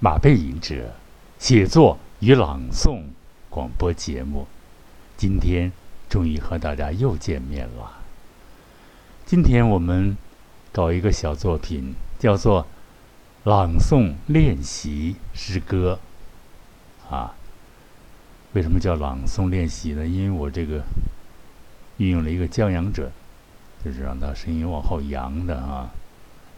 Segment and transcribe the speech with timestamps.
[0.00, 0.94] 马背吟者
[1.40, 3.02] 写作与朗诵
[3.50, 4.46] 广播节目。
[5.16, 5.72] 今天
[6.08, 7.98] 终于和大家又见面了。
[9.26, 10.16] 今天我们
[10.70, 12.64] 搞一个小作品，叫做
[13.42, 15.98] 朗诵练习诗歌。
[17.10, 17.34] 啊，
[18.52, 20.06] 为什么叫朗诵练习呢？
[20.06, 20.84] 因为我这个
[21.96, 23.10] 运用了一个降扬者，
[23.84, 25.90] 就是让他声音往后扬的啊，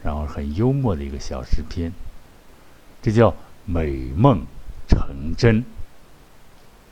[0.02, 1.90] 然后很幽默的一个小诗篇。
[3.02, 4.44] 这叫美梦
[4.88, 5.64] 成真。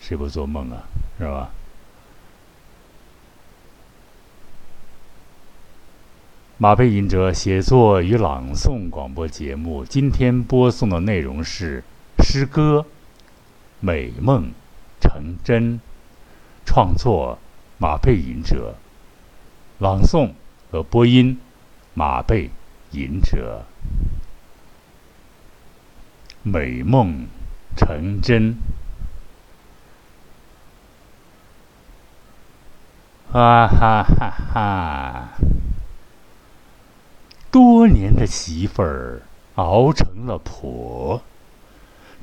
[0.00, 0.84] 谁不做梦啊？
[1.18, 1.50] 是吧？
[6.60, 11.84] 马背吟者写作与朗诵广播节目，今天播送的内容是
[12.18, 12.80] 诗歌
[13.78, 14.50] 《美梦
[15.00, 15.74] 成真》，
[16.64, 17.38] 创作
[17.78, 18.74] 马背吟者，
[19.78, 20.32] 朗诵
[20.72, 21.38] 和播音
[21.94, 22.50] 马背
[22.90, 23.64] 吟者，
[26.48, 27.26] 《美梦
[27.76, 28.56] 成真》
[33.38, 35.28] 啊哈哈哈！
[37.50, 39.22] 多年的媳妇儿
[39.56, 41.22] 熬成了婆，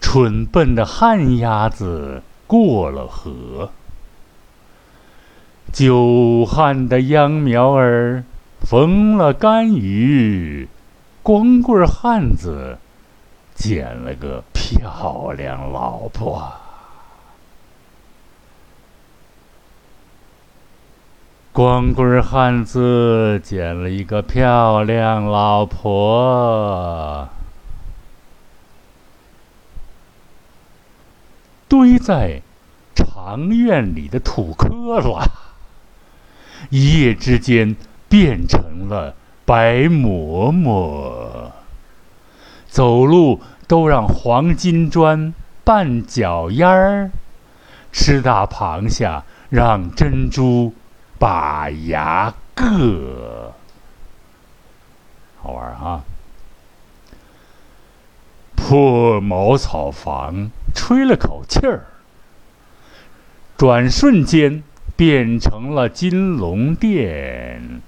[0.01, 3.71] 蠢笨的旱鸭子过了河，
[5.71, 8.23] 久旱的秧苗儿
[8.61, 10.67] 逢了甘雨，
[11.21, 12.79] 光棍汉子
[13.55, 16.53] 捡了个漂亮老婆。
[21.51, 27.29] 光棍汉子捡了一个漂亮老婆，
[31.69, 32.41] 堆在
[32.93, 35.25] 长院里的土坷垃，
[36.69, 37.73] 一夜之间
[38.09, 41.34] 变成了白馍馍。
[42.75, 47.09] 走路都让黄金砖绊脚丫儿，
[47.93, 50.73] 吃大螃蟹让珍珠。
[51.17, 53.51] 把牙硌，
[55.41, 56.03] 好玩啊！
[58.57, 61.85] 破茅草房吹了口气儿，
[63.55, 64.61] 转瞬间
[64.97, 67.81] 变成了金龙殿。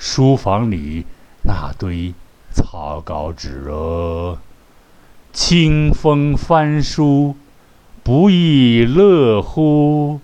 [0.00, 1.06] 书房里
[1.44, 2.12] 那堆
[2.52, 4.38] 草稿纸哦，
[5.32, 7.36] 清风翻书，
[8.02, 10.20] 不亦乐乎？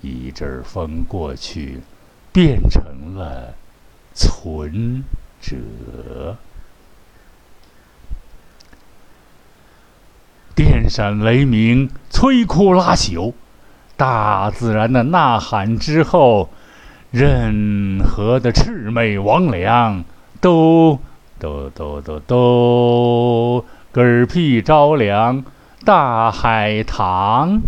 [0.00, 1.80] 一阵风过去，
[2.32, 3.54] 变成了
[4.12, 5.04] 存
[5.40, 6.36] 折。
[10.54, 13.32] 电闪雷鸣，摧枯拉朽，
[13.96, 16.50] 大自然的呐喊之后，
[17.12, 20.02] 任何的魑魅魍魉
[20.40, 20.98] 都
[21.42, 25.44] 都都都都嗝屁着凉，
[25.84, 27.60] 大海棠。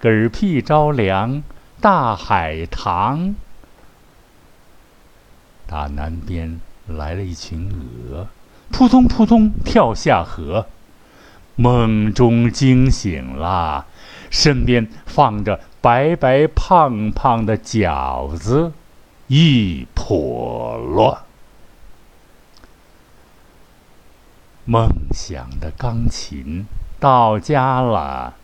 [0.00, 1.42] 嗝屁着凉，
[1.78, 3.34] 大海棠。
[5.66, 7.70] 大南边来了一群
[8.10, 8.28] 鹅，
[8.72, 10.68] 扑通扑通跳下河。
[11.56, 13.84] 梦中惊醒了，
[14.30, 18.72] 身边放着白白胖胖的饺子，
[19.26, 21.25] 一笸箩。
[24.68, 26.66] 梦想的钢琴
[26.98, 28.34] 到家了。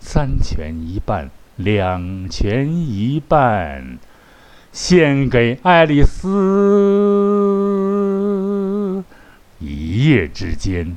[0.00, 3.98] 三全一半，两全一半，
[4.72, 6.24] 献给爱丽丝。
[9.60, 10.96] 一夜之间，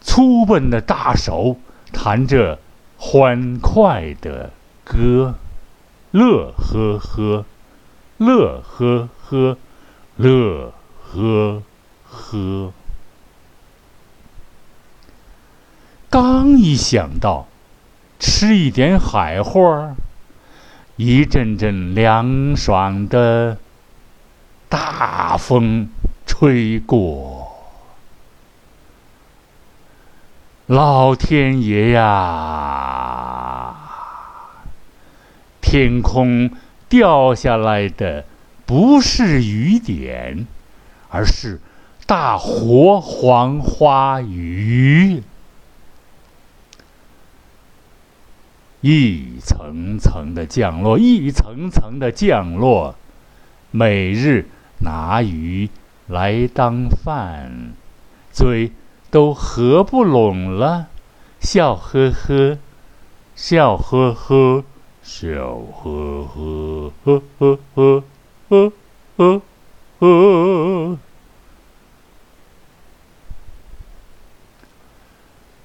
[0.00, 1.56] 粗笨的大手
[1.92, 2.60] 弹着
[2.98, 4.52] 欢快的
[4.84, 5.34] 歌，
[6.12, 7.44] 乐呵呵，
[8.18, 9.56] 乐呵呵，
[10.16, 10.72] 乐
[11.02, 11.62] 呵
[12.04, 12.72] 呵。
[16.10, 17.46] 刚一想到。
[18.20, 19.94] 吃一点海货，
[20.96, 23.58] 一阵阵凉爽的
[24.68, 25.88] 大风
[26.26, 27.56] 吹过，
[30.66, 33.76] 老天爷呀！
[35.60, 36.50] 天空
[36.88, 38.24] 掉下来的
[38.66, 40.44] 不是雨点，
[41.08, 41.60] 而是
[42.04, 45.22] 大活黄花鱼。
[48.90, 52.94] 一层层的降落，一层层的降落。
[53.70, 54.46] 每日
[54.78, 55.68] 拿鱼
[56.06, 57.74] 来当饭，
[58.32, 58.72] 嘴
[59.10, 60.86] 都合不拢了，
[61.38, 62.56] 笑呵呵，
[63.36, 64.64] 笑呵呵，
[65.02, 68.04] 笑呵呵，呵呵呵，
[68.48, 68.72] 呵
[69.18, 69.42] 呵
[69.98, 70.98] 呵。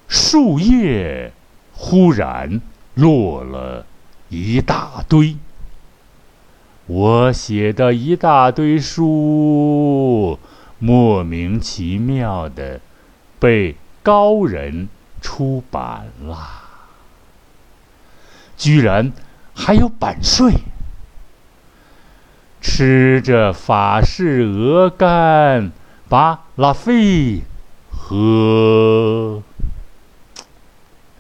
[0.10, 1.32] 树叶
[1.72, 2.60] 忽然
[2.96, 3.86] 落了
[4.30, 5.38] 一大堆。
[6.86, 10.38] 我写的一大堆书，
[10.80, 12.82] 莫名其妙的
[13.40, 14.90] 被高人
[15.22, 16.38] 出版了，
[18.58, 19.14] 居然
[19.56, 20.54] 还有版税。
[22.60, 25.72] 吃着法式鹅肝，
[26.10, 27.44] 把拉菲
[27.90, 29.42] 喝。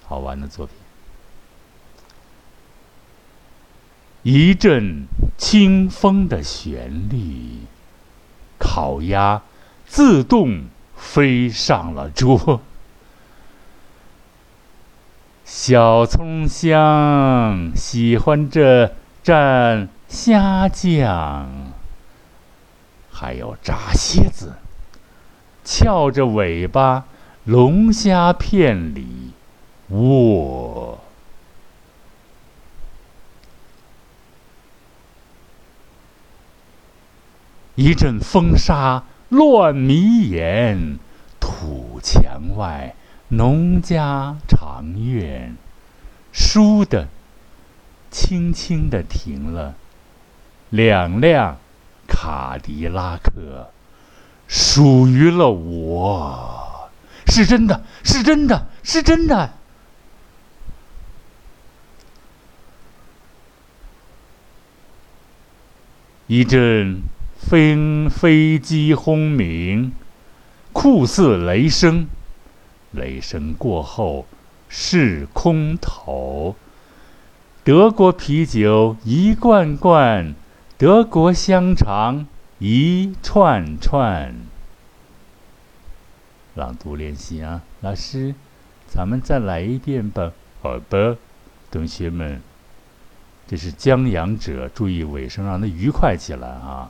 [0.06, 0.76] 好玩的作品。
[4.24, 5.06] 一阵
[5.38, 7.60] 清风的旋律，
[8.58, 9.42] 烤鸭
[9.86, 10.64] 自动
[10.96, 12.62] 飞上了桌。
[15.44, 18.94] 小葱香喜欢这
[19.24, 21.50] 蘸虾酱，
[23.12, 24.54] 还有炸蝎子，
[25.66, 27.06] 翘着尾巴，
[27.44, 29.34] 龙虾片里
[29.90, 31.00] 卧。
[37.75, 41.00] 一阵风沙乱迷眼，
[41.40, 42.96] 土墙外
[43.30, 45.56] 农家长院，
[46.31, 47.08] 倏地，
[48.12, 49.74] 轻轻地停了
[50.70, 51.58] 两辆
[52.08, 53.72] 卡迪拉克，
[54.48, 56.92] 属于了我，
[57.26, 59.54] 是真的，是真的，是真的。
[66.28, 67.02] 一阵。
[67.48, 69.92] 飞飞机轰鸣，
[70.72, 72.07] 酷似雷声。
[72.92, 74.25] 雷声过后
[74.69, 76.56] 是空投。
[77.63, 80.34] 德国啤酒一罐罐，
[80.78, 82.25] 德国香肠
[82.60, 84.34] 一串串。
[86.56, 88.34] 朗读练习啊，老师，
[88.88, 90.31] 咱们再来一遍吧。
[90.62, 91.18] 好的，
[91.69, 92.42] 同学们，
[93.48, 96.90] 这是将阳者，注意尾声，让它愉快起来啊。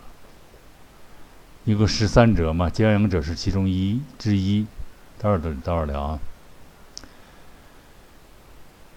[1.65, 4.65] 一共十三者嘛，将阳者是其中一之一。
[5.17, 6.19] 待会儿等，待会儿聊啊。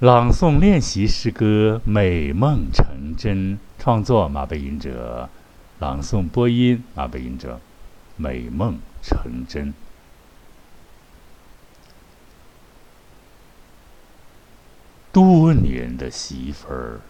[0.00, 5.30] 朗诵练习诗歌《美梦成真》，创作马背吟者，
[5.78, 7.56] 朗诵播音马背吟者，
[8.16, 9.68] 《美梦成真》。
[15.12, 17.00] 多年的媳妇儿，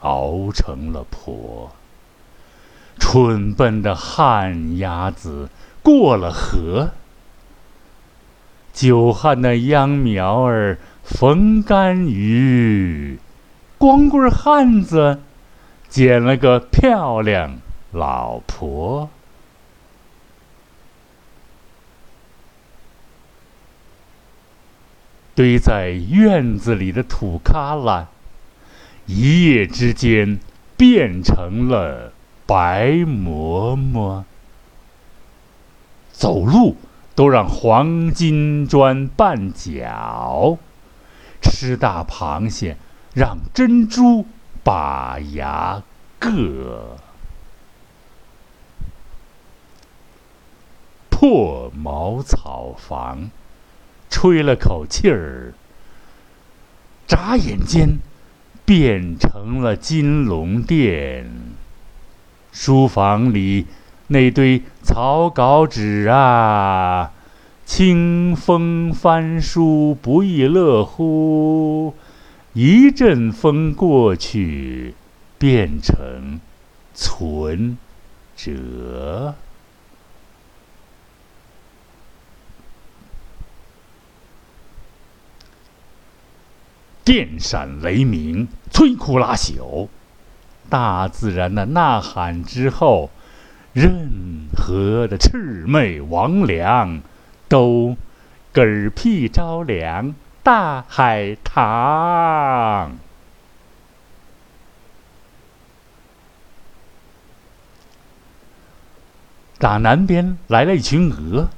[0.00, 1.72] 熬成了婆。
[2.98, 5.48] 蠢笨的旱鸭子
[5.82, 6.90] 过了河，
[8.72, 13.18] 久旱的秧苗儿逢甘雨，
[13.78, 15.20] 光棍汉子
[15.88, 17.58] 捡了个漂亮
[17.92, 19.08] 老婆。
[25.34, 28.06] 堆在院子里的土旮旯，
[29.04, 30.38] 一夜之间
[30.76, 32.14] 变成了。
[32.46, 34.24] 白馍馍，
[36.12, 36.76] 走路
[37.16, 40.56] 都让黄金砖绊脚，
[41.42, 42.76] 吃大螃蟹
[43.14, 44.26] 让珍珠
[44.62, 45.82] 把牙
[46.20, 46.98] 硌，
[51.10, 53.30] 破茅草房，
[54.08, 55.54] 吹了口气儿，
[57.08, 57.98] 眨眼间
[58.64, 61.28] 变成了金龙殿。
[62.52, 63.66] 书房里
[64.08, 67.12] 那堆草稿纸啊，
[67.64, 71.94] 清风翻书不亦乐乎？
[72.52, 74.94] 一阵风过去，
[75.38, 76.40] 变成
[76.94, 77.76] 存
[78.34, 79.34] 折。
[87.04, 89.88] 电闪雷鸣，摧枯拉朽。
[90.68, 93.10] 大自然的呐喊之后，
[93.72, 97.00] 任何的魑魅魍魉
[97.48, 97.96] 都
[98.52, 100.14] 嗝屁着凉。
[100.42, 102.98] 大海棠，
[109.58, 111.48] 打南边来了一群鹅，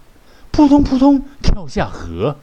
[0.51, 2.39] 扑通扑通跳下河。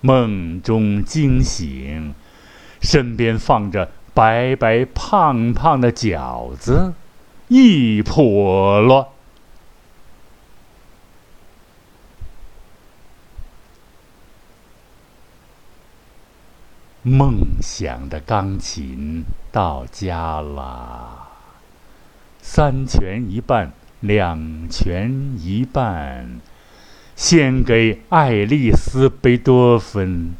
[0.00, 2.14] 梦中惊醒，
[2.80, 3.90] 身边放着。
[4.14, 6.92] 白白胖胖的饺子，
[7.48, 9.08] 一破了。
[17.04, 21.28] 梦想的钢琴到家了，
[22.40, 26.38] 三全一半，两全一半，
[27.16, 30.34] 献给爱丽丝·贝多芬。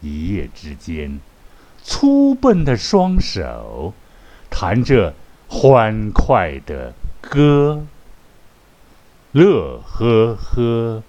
[0.00, 1.20] 一夜之间，
[1.82, 3.92] 粗笨的双手
[4.48, 5.14] 弹着
[5.48, 7.84] 欢快的歌，
[9.32, 11.02] 乐呵呵，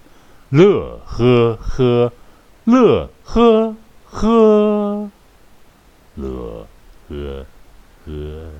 [0.49, 2.11] 乐呵呵，
[2.65, 3.75] 乐呵
[4.05, 5.09] 呵，
[6.15, 6.67] 乐
[7.07, 7.45] 呵
[8.05, 8.51] 呵。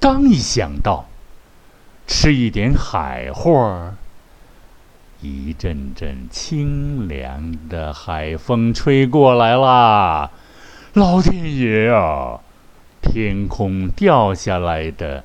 [0.00, 1.06] 刚一想到
[2.06, 3.94] 吃一点海货，
[5.24, 10.30] 一阵阵清凉的海风吹过来啦！
[10.92, 12.40] 老天爷啊，
[13.00, 15.24] 天空掉下来的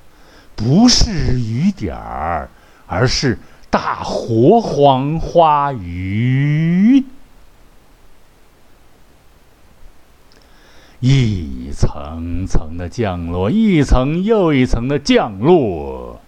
[0.55, 2.49] 不是雨点儿，
[2.87, 3.37] 而是
[3.69, 7.03] 大活黄花鱼。
[11.01, 16.21] 一层层的降落，一层又一层的降落。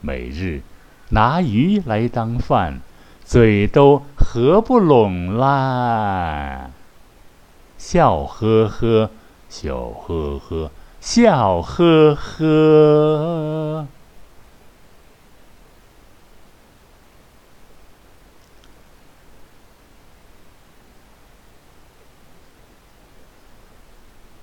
[0.00, 0.62] 每日
[1.10, 2.80] 拿鱼来当饭，
[3.24, 6.70] 嘴都合不拢啦。
[7.78, 9.10] 笑呵呵，
[9.48, 10.70] 笑呵呵，
[11.00, 13.86] 笑呵呵。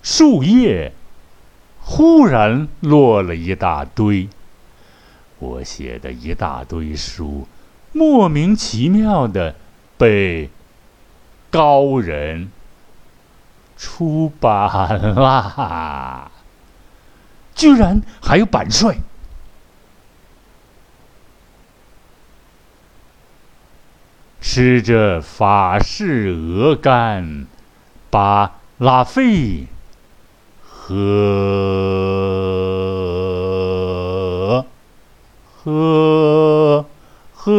[0.03, 0.93] 树叶
[1.79, 4.29] 忽然落了一大堆，
[5.41, 7.47] 我写的一大堆书，
[7.91, 9.55] 莫名其妙的
[9.97, 10.51] 被
[11.49, 12.51] 高人
[13.75, 16.29] 出版啦！
[17.55, 18.99] 居然还有版税，
[24.39, 27.47] 吃着法式鹅肝，
[28.11, 29.65] 把拉菲。
[30.83, 30.95] 喝，
[35.63, 36.87] 喝，
[37.33, 37.51] 喝！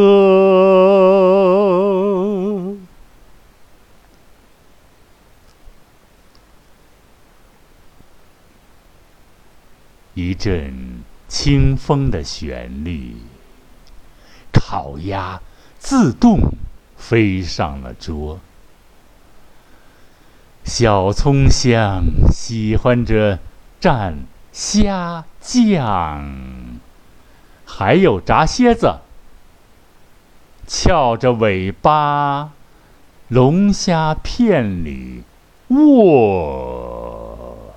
[10.15, 13.15] 一阵清风的旋律，
[14.51, 15.41] 烤鸭
[15.79, 16.39] 自动
[16.97, 18.41] 飞上了桌。
[20.65, 23.39] 小葱香喜欢着
[23.79, 24.15] 蘸
[24.51, 26.72] 虾酱，
[27.75, 28.99] 还有炸蝎子，
[30.67, 32.51] 翘着尾巴，
[33.29, 35.23] 龙虾片里
[35.69, 37.73] 卧。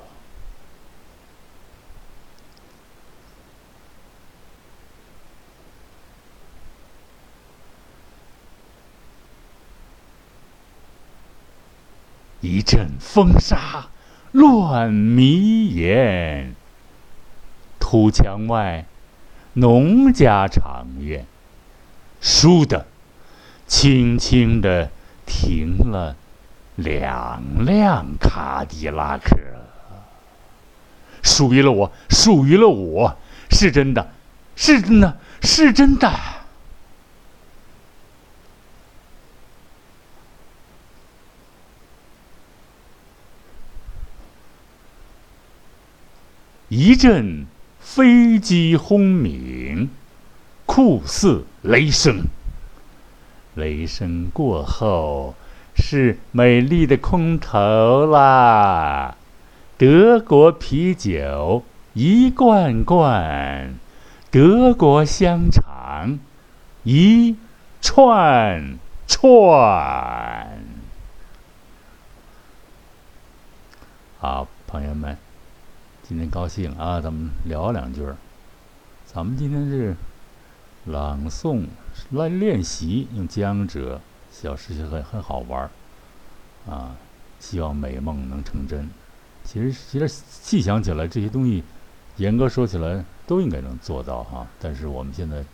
[12.43, 13.87] 一阵风沙
[14.33, 16.55] 乱迷眼，
[17.81, 18.85] 土墙外
[19.59, 21.27] 农家长院，
[22.21, 22.85] 倏地，
[23.67, 24.91] 轻轻地
[25.25, 26.15] 停了
[26.75, 29.35] 两辆卡迪拉克。
[31.23, 33.17] 属于了我，属于了我，
[33.51, 34.13] 是真的，
[34.57, 36.13] 是真的，是真的。
[46.69, 47.47] 一阵
[47.97, 49.89] 飞机轰鸣，
[50.67, 52.25] 酷似雷声。
[53.55, 55.35] 雷声过后，
[55.75, 59.17] 是美丽的空投啦！
[59.79, 63.77] 德国啤酒一罐罐，
[64.31, 66.19] 德国香肠
[66.83, 67.35] 一
[67.81, 68.77] 串
[69.09, 70.59] 串。
[74.19, 75.17] 好，朋友们。
[76.09, 78.17] 今天高兴啊，咱们聊两句儿。
[79.07, 79.97] 咱们今天是
[80.85, 81.65] 朗诵
[82.13, 85.71] 来练习，用江浙小诗情很很好玩儿
[86.73, 86.95] 啊。
[87.41, 88.89] 希望美梦能成真。
[89.43, 91.65] 其实，其实细想起来，这些东西
[92.19, 94.47] 严格说起来都应该能做到哈。
[94.61, 95.45] 但是我们现在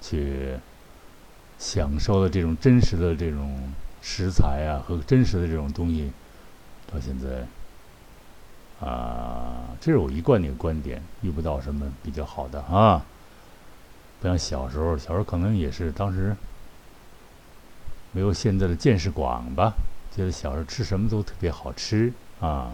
[0.00, 0.58] 却
[1.56, 6.10] 享受的这种真实的这种食材啊和真实的这种东西，
[6.92, 7.46] 到现在。
[8.80, 13.04] 啊，这是我一贯的观点，遇不到什么比较好的啊。
[14.20, 16.36] 不像小时候，小时候可能也是当时
[18.12, 19.72] 没有现在的见识广吧，
[20.14, 22.72] 觉得小时候吃什么都特别好吃啊。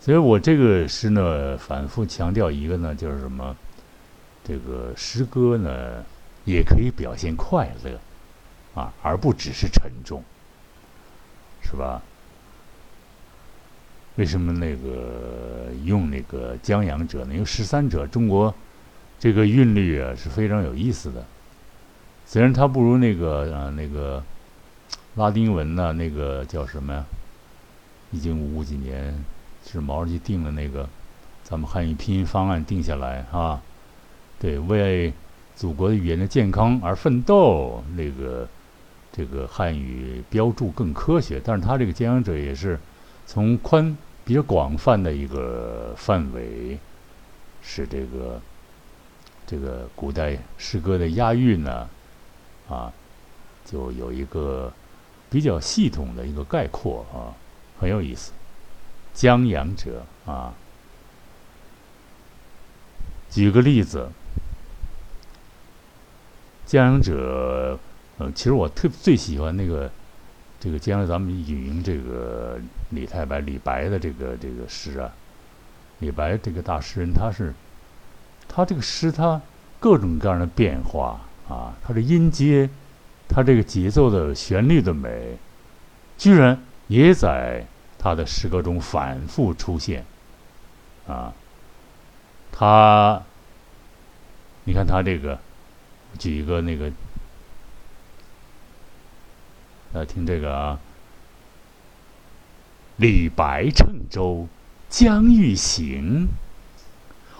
[0.00, 3.54] 所以我这个诗呢，反复强调一个呢，就是什么，
[4.42, 6.04] 这个诗歌呢
[6.44, 8.00] 也可以表现快乐
[8.74, 10.22] 啊，而不只是沉重，
[11.62, 12.02] 是吧？
[14.20, 17.32] 为什么那个用那个江洋者呢？
[17.32, 18.54] 因为十三者中国
[19.18, 21.24] 这个韵律啊是非常有意思的，
[22.26, 24.22] 虽然它不如那个啊那个
[25.14, 27.02] 拉丁文呢，那个叫什么呀？
[28.10, 29.24] 已经五几年
[29.66, 30.86] 是毛主席定了那个
[31.42, 33.62] 咱们汉语拼音方案定下来啊，
[34.38, 35.14] 对，为
[35.56, 38.46] 祖国的语言的健康而奋斗，那个
[39.10, 42.78] 这个汉语标注更科学，但是它这个江洋者也是
[43.24, 43.96] 从宽。
[44.24, 46.78] 比较广泛的一个范围，
[47.62, 48.40] 是这个
[49.46, 51.88] 这个古代诗歌的押韵呢，
[52.68, 52.92] 啊，
[53.64, 54.72] 就有一个
[55.28, 57.34] 比较系统的一个概括啊，
[57.80, 58.32] 很有意思。
[59.12, 60.54] 江阳者啊，
[63.30, 64.08] 举个例子，
[66.64, 67.78] 江阳者，
[68.18, 69.90] 嗯，其实我特最喜欢那个。
[70.60, 75.10] 这个将来咱们引用这个李太白、李白的这个这个诗啊，
[76.00, 77.54] 李白这个大诗人，他是
[78.46, 79.40] 他这个诗，他
[79.78, 82.68] 各种各样的变化啊，他的音阶，
[83.26, 85.38] 他这个节奏的旋律的美，
[86.18, 87.64] 居然也在
[87.98, 90.04] 他的诗歌中反复出现
[91.06, 91.32] 啊。
[92.52, 93.22] 他，
[94.64, 95.38] 你看他这个，
[96.18, 96.92] 举一个那个。
[99.92, 100.78] 来听这个啊！
[102.96, 104.46] 李白乘舟
[104.88, 106.28] 将欲行，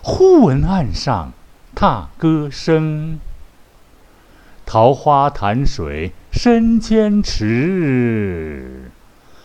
[0.02, 1.32] 忽闻岸上
[1.76, 3.20] 踏歌声。
[4.66, 8.90] 桃花潭水深千尺，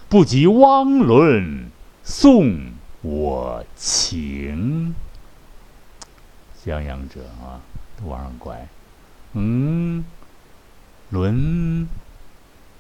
[0.10, 1.70] 不及汪伦
[2.04, 2.72] 送
[3.02, 4.96] 我情。
[6.64, 7.62] 襄阳者啊，
[8.00, 8.68] 都往上拐，
[9.34, 10.04] 嗯，
[11.12, 11.88] 伦。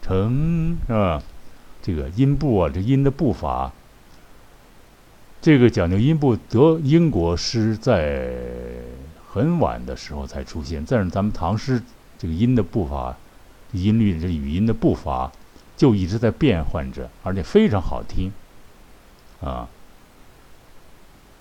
[0.06, 1.24] 成是吧？
[1.82, 3.72] 这个音部啊，这音的步伐，
[5.42, 6.36] 这个讲究音部。
[6.36, 8.32] 德英国诗在
[9.28, 11.82] 很晚的时候才出现，但是咱们唐诗
[12.20, 13.18] 这个音的步伐、
[13.72, 15.32] 音律、这语音的步伐
[15.76, 18.32] 就一直在变换着，而且非常好听
[19.42, 19.68] 啊。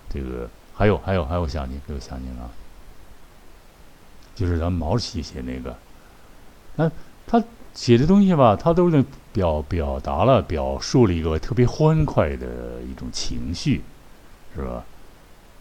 [0.09, 2.51] 这个还有还有还有，想起，我想起了，
[4.35, 5.77] 就是咱们毛主席写那个，
[6.77, 6.91] 那
[7.27, 7.45] 他。
[7.75, 13.83] 写的东西吧，他都能表表达了，表述了一个特别欢快的一种情绪，
[14.55, 14.85] 是吧？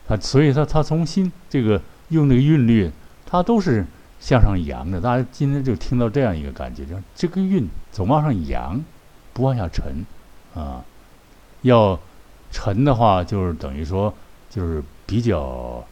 [0.08, 2.91] 他所以，他他从新这个用那个韵律，
[3.26, 3.84] 他都是
[4.19, 5.02] 向上扬的。
[5.02, 8.80] 大家今天就听到这样一个感觉，就这个韵总往上扬，
[9.34, 10.06] 不往下沉
[10.54, 10.86] 啊。
[11.63, 11.99] 要
[12.52, 14.13] 沉的话，就是等于说，
[14.52, 15.84] 就是比较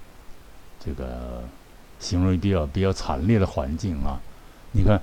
[0.79, 1.43] 这个
[1.99, 4.21] 形容比较比较惨烈的环境啊。
[4.73, 5.01] 你看。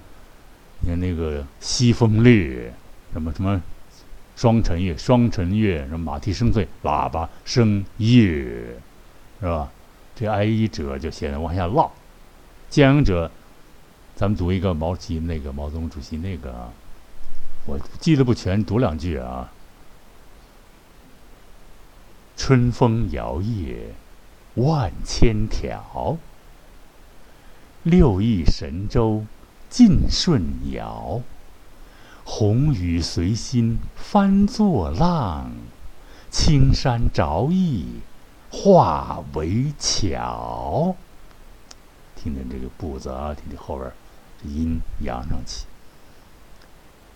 [0.81, 2.73] 你看那个西风烈，
[3.13, 3.61] 什么什么，
[4.37, 8.23] 双尘月，双尘月，什么马蹄声碎，喇叭声夜，
[9.41, 9.71] 是吧？
[10.15, 11.93] 这哀者就显得往下落，
[12.71, 13.31] 江洋者，
[14.15, 16.71] 咱们读一个毛主席那个毛泽东主席那个，
[17.67, 19.51] 我记得不全，读两句啊。
[22.37, 23.77] 春风摇曳
[24.55, 26.17] 万千条，
[27.83, 29.25] 六亿神州。
[29.71, 31.21] 尽顺摇，
[32.25, 35.51] 红雨随心翻作浪，
[36.31, 37.87] 青山着意
[38.51, 40.97] 化为桥。
[42.17, 43.93] 听听这个步子啊，听听后边
[44.45, 45.67] 音扬上去。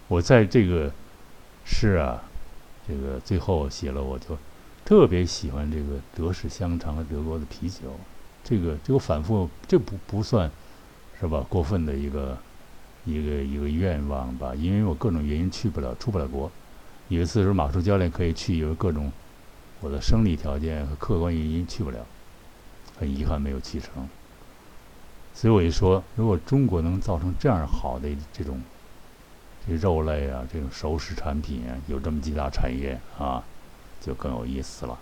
[0.08, 0.92] 我在这个
[1.64, 2.22] 诗啊，
[2.86, 4.36] 这个最后写了，我就
[4.84, 7.98] 特别喜欢这个德式香肠和德国的啤酒。
[8.44, 10.50] 这个这个反复，这不不算。
[11.22, 11.46] 是吧？
[11.48, 12.36] 过分的一个
[13.04, 16.50] 一个一个愿望吧，因为我各种原因去不了，出不了国。
[17.06, 19.12] 有一次是马术教练可以去，有各种
[19.80, 22.04] 我的生理条件和客观原因去不了，
[22.98, 24.08] 很遗憾没有去成。
[25.32, 28.60] 所以我一说，如果中国能造成这样好的这种
[29.64, 33.40] 这肉类啊，这种熟食产品啊，有这么几大产业啊，
[34.00, 34.98] 就更有意思了。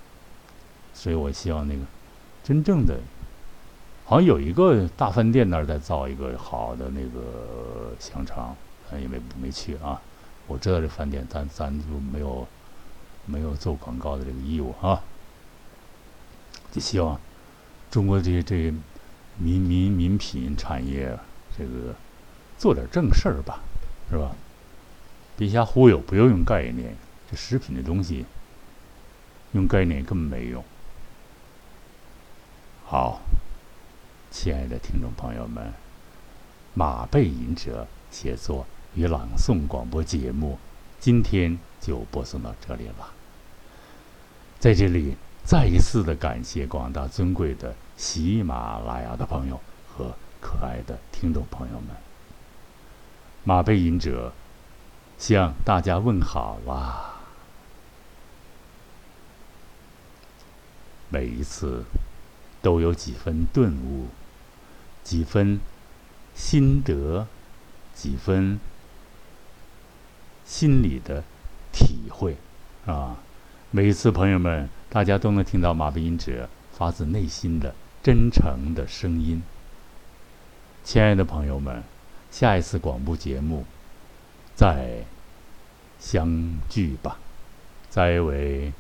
[0.93, 1.81] 所以我希望那个
[2.45, 3.01] 真正的。
[4.11, 8.57] 好像有一个大饭店那儿在造一个好的那个香肠，
[8.95, 10.03] 因为没去啊。
[10.49, 12.45] 我知道这饭店，咱咱就没有
[13.25, 15.01] 没有做广告的这个义务啊。
[16.73, 17.21] 就希望
[17.89, 18.75] 中国这这
[19.39, 21.17] 民民民品产业，
[21.57, 21.95] 这个
[22.59, 23.61] 做点正事儿吧，
[24.11, 24.35] 是吧？
[25.37, 26.97] 别瞎忽悠，不要用概念。
[27.31, 28.27] 这食品的东西
[29.53, 30.65] 用概念根本没用。
[32.85, 33.21] 好。
[34.31, 35.73] 亲爱的听众朋友们，
[36.73, 38.65] 马背吟者写作
[38.95, 40.57] 与朗诵广播节目，
[41.01, 43.13] 今天就播送到这里了。
[44.61, 51.89] 在这里再一次的感谢广大尊贵的喜马拉雅的朋友和可爱的听众朋友们。
[53.43, 54.33] 马背吟者
[55.19, 57.17] 向大家问好啦！
[61.09, 61.83] 每一次
[62.63, 64.09] 都有几分顿悟，
[65.03, 65.61] 几分
[66.35, 67.27] 心得，
[67.95, 68.59] 几分
[70.45, 71.25] 心里的
[71.73, 72.37] 体会
[72.87, 73.17] 啊！
[73.71, 79.43] 每一次，朋友们，大家都能听到马背吟者发自内心的真诚的声音。
[80.85, 81.83] 亲爱的朋友们。
[82.31, 83.65] 下一次广播节目，
[84.55, 85.05] 再
[85.99, 87.19] 相聚吧。
[87.89, 88.73] 再为